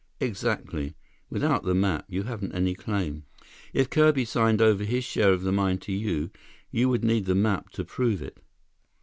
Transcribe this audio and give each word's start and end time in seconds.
"Exactly. 0.19 0.95
Without 1.29 1.63
the 1.63 1.75
map, 1.75 2.05
you 2.07 2.23
haven't 2.23 2.53
any 2.55 2.73
claim. 2.73 3.25
If 3.71 3.91
Kirby 3.91 4.25
signed 4.25 4.59
over 4.59 4.83
his 4.83 5.03
share 5.03 5.31
of 5.31 5.43
the 5.43 5.51
mine 5.51 5.77
to 5.81 5.91
you, 5.91 6.31
you 6.71 6.89
would 6.89 7.03
need 7.03 7.25
the 7.25 7.35
map 7.35 7.69
to 7.73 7.85
prove 7.85 8.23
it." 8.23 8.39